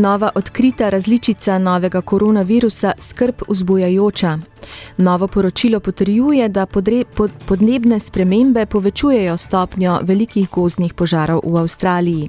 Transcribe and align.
Nova 0.00 0.30
odkrita 0.34 0.88
različica 0.88 1.58
novega 1.58 2.00
koronavirusa 2.00 2.92
skrb 2.98 3.34
vzbujajoča. 3.48 4.38
Novo 4.96 5.26
poročilo 5.26 5.80
potrjuje, 5.80 6.48
da 6.48 6.66
podnebne 7.46 7.98
spremembe 7.98 8.66
povečujejo 8.66 9.36
stopnjo 9.36 9.98
velikih 10.02 10.48
gozdnih 10.50 10.94
požarov 10.94 11.40
v 11.44 11.58
Avstraliji. 11.58 12.28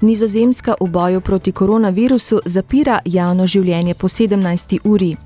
Nizozemska 0.00 0.74
v 0.80 0.88
boju 0.88 1.20
proti 1.20 1.52
koronavirusu 1.52 2.40
zapira 2.44 2.98
javno 3.04 3.46
življenje 3.46 3.94
po 3.94 4.08
17. 4.08 4.78
uri. 4.84 5.16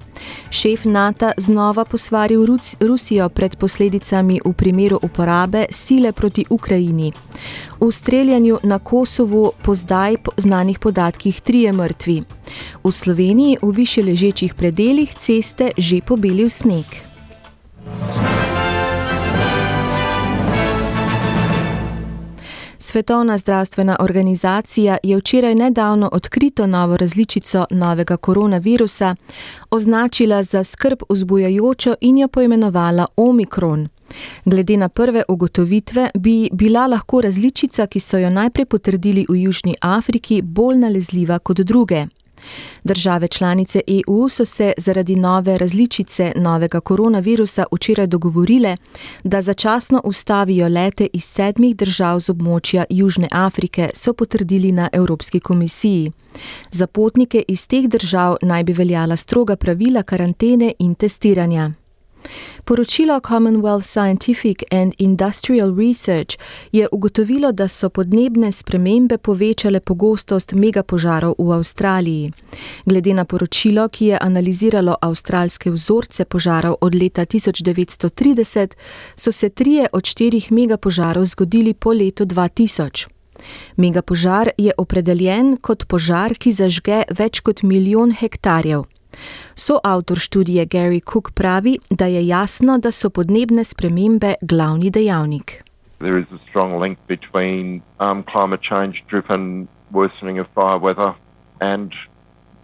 Šef 0.51 0.85
NATO 0.85 1.31
znova 1.37 1.85
posvaril 1.85 2.47
Rusijo 2.81 3.29
pred 3.29 3.57
posledicami 3.57 4.41
v 4.45 4.53
primeru 4.53 4.99
uporabe 5.03 5.67
sile 5.71 6.13
proti 6.13 6.45
Ukrajini. 6.51 7.13
V 7.81 7.93
streljanju 7.93 8.59
na 8.63 8.79
Kosovu 8.79 9.53
po 9.63 9.75
zdaj 9.75 10.17
znanih 10.37 10.79
podatkih 10.79 11.41
trije 11.41 11.73
mrtvi. 11.73 12.23
V 12.85 12.93
Sloveniji 12.93 13.57
v 13.63 13.71
više 13.71 14.03
ležečih 14.03 14.55
predeljih 14.55 15.15
ceste 15.15 15.71
že 15.77 16.01
pobelil 16.01 16.49
sneg. 16.49 17.08
Svetovna 22.89 23.39
zdravstvena 23.39 23.97
organizacija 24.01 24.97
je 25.03 25.17
včeraj 25.17 25.55
nedavno 25.55 26.09
odkrito 26.13 26.67
novo 26.67 26.97
različico 26.97 27.67
novega 27.71 28.17
koronavirusa 28.17 29.15
označila 29.71 30.43
za 30.43 30.65
skrb 30.65 30.99
vzbujajočo 31.09 31.95
in 32.01 32.19
jo 32.19 32.29
poimenovala 32.29 33.07
Omikron. 33.17 33.89
Glede 34.45 34.77
na 34.77 34.89
prve 34.89 35.23
ugotovitve 35.29 36.11
bi 36.15 36.49
bila 36.53 36.87
lahko 36.87 37.21
različica, 37.21 37.87
ki 37.87 38.01
so 38.01 38.19
jo 38.19 38.31
najprej 38.31 38.65
potrdili 38.67 39.27
v 39.29 39.37
Južni 39.43 39.75
Afriki, 39.81 40.43
bolj 40.43 40.79
nalezljiva 40.79 41.39
kot 41.39 41.57
druge. 41.57 42.07
Države 42.85 43.29
članice 43.29 43.81
EU 43.87 44.29
so 44.29 44.45
se 44.45 44.73
zaradi 44.77 45.17
nove 45.17 45.59
različice 45.59 46.33
novega 46.37 46.81
koronavirusa 46.81 47.65
včeraj 47.73 48.07
dogovorile, 48.07 48.77
da 49.25 49.41
začasno 49.41 50.01
ustavijo 50.05 50.69
lete 50.69 51.09
iz 51.13 51.25
sedmih 51.25 51.77
držav 51.77 52.21
z 52.21 52.31
območja 52.31 52.85
Južne 52.91 53.29
Afrike, 53.31 53.91
so 53.95 54.13
potrdili 54.13 54.73
na 54.73 54.89
Evropski 54.93 55.41
komisiji. 55.41 56.13
Za 56.71 56.87
potnike 56.87 57.45
iz 57.49 57.67
teh 57.69 57.89
držav 57.89 58.37
naj 58.43 58.65
bi 58.65 58.73
veljala 58.73 59.17
stroga 59.17 59.57
pravila 59.57 60.03
karantene 60.03 60.73
in 60.79 60.95
testiranja. 60.95 61.73
Poročilo 62.65 63.21
Commonwealth 63.21 63.87
Scientific 63.87 64.63
and 64.71 64.93
Industrial 64.99 65.75
Research 65.77 66.39
je 66.73 66.89
ugotovilo, 66.93 67.53
da 67.53 67.69
so 67.69 67.89
podnebne 67.89 68.53
spremembe 68.53 69.19
povečale 69.19 69.81
pogostost 69.81 70.53
megapožarov 70.53 71.35
v 71.39 71.53
Avstraliji. 71.53 72.33
Glede 72.85 73.15
na 73.15 73.25
poročilo, 73.25 73.89
ki 73.89 74.07
je 74.07 74.19
analiziralo 74.21 74.97
avstralske 75.01 75.71
vzorce 75.71 76.25
požarov 76.25 76.77
od 76.81 76.95
leta 76.95 77.27
1930, 77.27 78.75
so 79.17 79.33
se 79.33 79.49
trije 79.49 79.89
od 79.93 80.05
štirih 80.05 80.53
megapožarov 80.53 81.25
zgodili 81.25 81.75
po 81.75 81.93
letu 81.93 82.25
2000. 82.25 83.07
Megapožar 83.77 84.51
je 84.59 84.73
opredeljen 84.77 85.57
kot 85.57 85.87
požar, 85.89 86.35
ki 86.35 86.53
zažge 86.53 87.05
več 87.19 87.41
kot 87.41 87.63
milijon 87.63 88.13
hektarjev. 88.13 88.85
Soavtor 89.55 90.19
študije 90.19 90.67
Gary 90.67 91.01
Cook 91.13 91.31
pravi, 91.35 91.79
da 91.91 92.07
je 92.07 92.27
jasno, 92.27 92.79
da 92.79 92.91
so 92.91 93.11
podnebne 93.11 93.65
spremembe 93.65 94.35
glavni 94.41 94.91
dejavnik. 94.91 95.65
There 95.99 96.19
is 96.19 96.27
a 96.33 96.39
strong 96.49 96.83
link 96.83 96.99
between 97.09 97.83
um, 97.99 98.23
climate 98.23 98.63
change 98.63 99.03
driven 99.11 99.69
worsening 99.91 100.39
of 100.41 100.47
fire 100.55 100.79
weather 100.79 101.13
and 101.61 101.93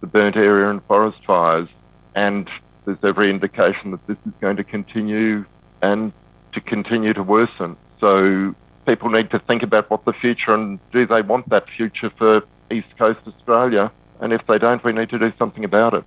the 0.01 0.07
burnt 0.07 0.35
area 0.35 0.69
and 0.69 0.81
forest 0.87 1.17
fires. 1.27 1.67
And 2.15 2.47
there's 2.85 3.03
every 3.03 3.29
indication 3.29 3.91
that 3.91 4.07
this 4.07 4.17
is 4.25 4.33
going 4.41 4.57
to 4.57 4.63
continue 4.63 5.43
and 5.81 6.13
to 6.53 6.61
continue 6.61 7.13
to 7.13 7.23
worsen. 7.23 7.75
So 7.99 8.55
people 8.85 9.09
need 9.09 9.31
to 9.31 9.39
think 9.39 9.63
about 9.63 9.89
what 9.89 10.05
the 10.05 10.13
future 10.13 10.53
and 10.53 10.79
do 10.91 11.05
they 11.05 11.21
want 11.21 11.49
that 11.49 11.65
future 11.77 12.11
for 12.17 12.41
East 12.71 12.87
Coast 12.97 13.19
Australia? 13.27 13.91
And 14.21 14.31
if 14.31 14.41
they 14.47 14.57
don't, 14.57 14.83
we 14.83 14.93
need 14.93 15.09
to 15.09 15.19
do 15.19 15.33
something 15.37 15.65
about 15.65 15.93
it. 15.93 16.03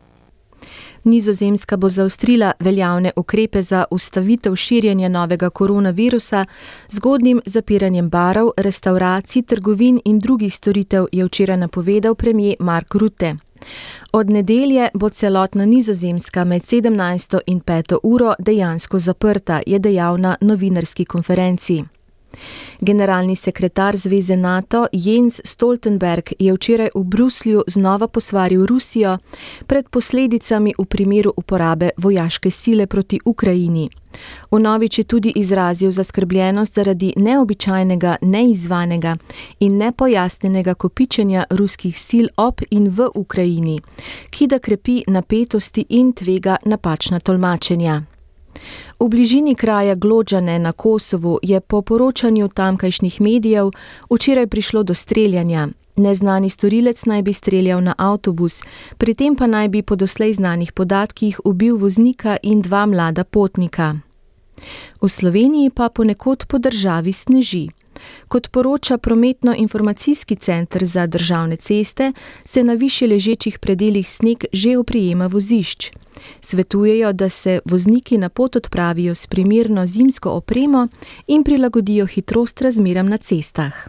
Nizozemska 1.05 1.77
bo 1.77 1.89
zaustrila 1.89 2.53
veljavne 2.61 3.13
ukrepe 3.17 3.63
za 3.63 3.85
ustavitev 3.91 4.57
širjenja 4.57 5.09
novega 5.09 5.51
koronavirusa, 5.51 6.45
zgodnim 6.89 7.41
zapiranjem 7.47 8.09
barov, 8.09 8.51
restauracij, 8.57 9.43
trgovin 9.43 10.01
in 10.05 10.19
drugih 10.19 10.55
storitev, 10.55 11.07
je 11.13 11.25
včeraj 11.25 11.57
napovedal 11.57 12.15
premijer 12.15 12.57
Mark 12.61 12.95
Rutte. 12.95 13.37
Od 14.13 14.31
nedelje 14.31 14.89
bo 14.95 15.09
celotna 15.09 15.65
Nizozemska 15.65 16.45
med 16.45 16.63
17. 16.63 17.39
in 17.47 17.61
5. 17.61 17.99
uro 18.03 18.35
dejansko 18.39 18.99
zaprta, 18.99 19.61
je 19.67 19.79
dejal 19.79 20.21
na 20.21 20.37
novinarski 20.41 21.05
konferenci. 21.05 21.85
Generalni 22.81 23.37
sekretar 23.37 23.97
Zveze 23.97 24.37
NATO 24.37 24.87
Jens 24.93 25.41
Stoltenberg 25.45 26.33
je 26.39 26.53
včeraj 26.53 26.89
v 26.95 27.05
Bruslju 27.05 27.65
znova 27.67 28.09
posvaril 28.09 28.67
Rusijo 28.67 29.19
pred 29.67 29.89
posledicami 29.89 30.75
v 30.79 30.85
primeru 30.85 31.33
uporabe 31.37 31.91
vojaške 31.97 32.51
sile 32.51 32.87
proti 32.87 33.21
Ukrajini. 33.25 33.91
Vnovič 34.51 34.99
je 34.99 35.05
tudi 35.05 35.33
izrazil 35.37 35.91
zaskrbljenost 35.91 36.75
zaradi 36.75 37.13
neobičajnega, 37.17 38.17
neizvanega 38.23 39.17
in 39.61 39.77
nepojasnenega 39.77 40.75
kopičenja 40.75 41.45
ruskih 41.51 41.99
sil 42.09 42.27
ob 42.37 42.61
in 42.71 42.89
v 42.89 43.09
Ukrajini, 43.15 43.81
ki 44.31 44.47
da 44.47 44.59
krepi 44.59 45.03
napetosti 45.07 45.87
in 45.89 46.13
tvega 46.13 46.57
napačna 46.65 47.21
tolmačenja. 47.21 48.18
V 49.01 49.09
bližini 49.09 49.55
kraja 49.55 49.95
Glodžane 49.95 50.59
na 50.59 50.73
Kosovu 50.73 51.39
je 51.43 51.61
po 51.61 51.83
poročanju 51.83 52.49
tamkajšnjih 52.49 53.21
medijev 53.21 53.71
včeraj 54.11 54.47
prišlo 54.47 54.83
do 54.83 54.95
streljanja. 54.95 55.69
Neznani 55.97 56.51
storilec 56.51 57.05
naj 57.05 57.23
bi 57.23 57.33
streljal 57.33 57.83
na 57.83 57.95
avtobus, 57.99 58.63
pri 58.99 59.15
tem 59.15 59.37
pa 59.37 59.47
naj 59.47 59.69
bi 59.69 59.83
po 59.83 59.97
doslej 59.97 60.33
znanih 60.33 60.73
podatkih 60.73 61.41
ubil 61.45 61.77
voznika 61.77 62.37
in 62.43 62.63
dva 62.63 62.87
mlada 62.87 63.25
potnika. 63.25 63.97
V 65.03 65.09
Sloveniji 65.09 65.71
pa 65.71 65.89
ponekod 65.89 66.47
po 66.49 66.59
državi 66.59 67.13
sneži. 67.13 67.69
Kot 68.29 68.49
poroča 68.49 68.99
Prometno-informacijski 68.99 70.37
center 70.37 70.85
za 70.85 71.07
državne 71.07 71.57
ceste, 71.57 72.13
se 72.45 72.65
na 72.65 72.75
više 72.75 73.07
ležečih 73.07 73.59
predeljih 73.59 74.11
sneg 74.11 74.45
že 74.53 74.79
oprijema 74.79 75.27
vozišč. 75.27 75.91
Svetujejo, 76.41 77.13
da 77.13 77.29
se 77.29 77.61
vozniki 77.65 78.19
na 78.19 78.29
pot 78.29 78.57
odpravijo 78.57 79.15
s 79.15 79.27
primerno 79.27 79.87
zimsko 79.87 80.31
opremo 80.31 80.89
in 81.27 81.45
prilagodijo 81.45 82.07
hitrost 82.07 82.61
razmeram 82.61 83.07
na 83.07 83.17
cestah. 83.17 83.89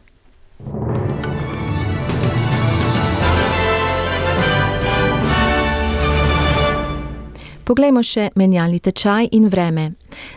Poglejmo 7.70 8.02
še 8.02 8.32
menjalni 8.34 8.80
tečaj 8.82 9.28
in 9.38 9.44
vreme. 9.54 9.92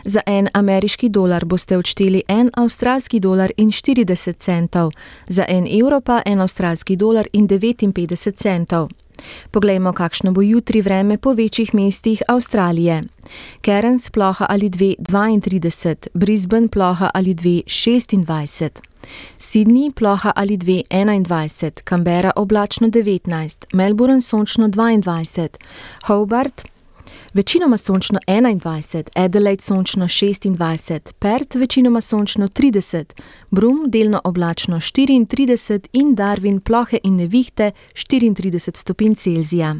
Za 0.05 0.21
en 0.29 0.51
ameriški 0.53 1.07
dolar 1.09 1.47
boste 1.49 1.79
odšteli 1.79 2.19
en 2.29 2.51
avstralski 2.53 3.17
dolar 3.19 3.49
in 3.57 3.71
40 3.73 4.37
centov, 4.37 4.91
za 5.25 5.45
en 5.49 5.65
evro 5.65 5.97
pa 6.01 6.19
en 6.29 6.43
avstralski 6.45 6.93
dolar 6.95 7.25
in 7.33 7.47
59 7.47 8.37
centov. 8.37 8.91
Poglejmo, 9.51 9.93
kakšno 9.97 10.31
bo 10.31 10.43
jutri 10.45 10.81
vreme 10.81 11.17
po 11.17 11.33
večjih 11.33 11.73
mestih 11.73 12.21
Avstralije. 12.27 13.01
Cairns 13.65 14.09
ploha 14.09 14.45
ali 14.49 14.69
2,32, 14.69 16.13
Brisbane 16.13 16.67
ploha 16.67 17.09
ali 17.13 17.33
2,26. 17.33 18.81
Sydney 19.37 19.91
ploha 19.91 20.31
ali 20.35 20.57
2,21, 20.57 21.81
Canberra 21.89 22.31
oblačno 22.35 22.87
19, 22.87 23.65
Melbourne 23.73 24.21
sončno 24.21 24.67
22, 24.67 25.47
Hobart 26.05 26.72
večinoma 27.33 27.77
sončno 27.77 28.19
21, 28.27 29.09
Adelaide 29.15 29.61
sončno 29.61 30.05
26, 30.05 31.13
Perth 31.19 31.55
večinoma 31.55 32.01
sončno 32.01 32.47
30, 32.47 33.13
Brum 33.51 33.83
delno 33.87 34.21
oblačno 34.23 34.75
34 34.77 35.87
in 35.93 36.15
Darwin 36.15 36.59
plohe 36.59 36.97
in 37.03 37.15
nevihte 37.15 37.71
34 37.93 38.75
stopinj 38.75 39.15
Celzija. 39.15 39.75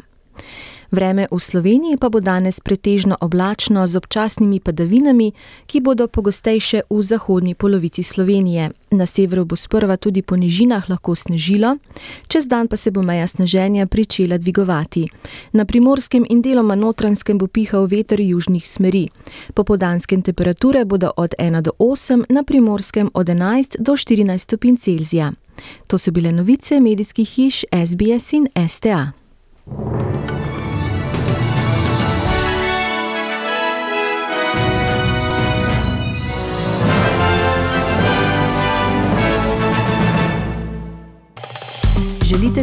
Vreme 0.94 1.26
v 1.30 1.40
Sloveniji 1.40 1.98
pa 1.98 2.06
bo 2.06 2.20
danes 2.22 2.60
pretežno 2.62 3.16
oblačno 3.20 3.82
z 3.86 3.98
občasnimi 3.98 4.60
padavinami, 4.60 5.32
ki 5.66 5.80
bodo 5.82 6.06
pogostejše 6.06 6.86
v 6.90 7.02
zahodnji 7.02 7.54
polovici 7.54 8.02
Slovenije. 8.02 8.70
Na 8.90 9.06
severu 9.06 9.44
bo 9.44 9.56
sprva 9.56 9.96
tudi 9.96 10.22
po 10.22 10.36
nižinah 10.38 10.86
lahko 10.86 11.14
snežilo, 11.18 11.82
čez 12.30 12.46
dan 12.46 12.70
pa 12.70 12.76
se 12.76 12.90
bo 12.94 13.02
meja 13.02 13.26
sneženja 13.26 13.86
pričela 13.86 14.38
dvigovati. 14.38 15.08
Na 15.52 15.64
primorskem 15.64 16.26
in 16.30 16.42
deloma 16.42 16.74
notranskem 16.74 17.38
bo 17.38 17.46
pihal 17.46 17.90
veter 17.90 18.20
južnih 18.20 18.62
smeri. 18.62 19.08
Popodanske 19.54 20.22
temperature 20.22 20.84
bodo 20.84 21.10
od 21.16 21.34
1 21.38 21.60
do 21.60 21.70
8, 21.78 22.24
na 22.28 22.42
primorskem 22.42 23.10
od 23.14 23.26
11 23.26 23.82
do 23.82 23.92
14 23.92 24.38
stopinj 24.38 24.76
Celzija. 24.76 25.32
To 25.86 25.98
so 25.98 26.10
bile 26.10 26.32
novice 26.32 26.80
medijskih 26.80 27.28
hiš 27.28 27.64
SBS 27.86 28.32
in 28.32 28.48
STA. 28.68 29.12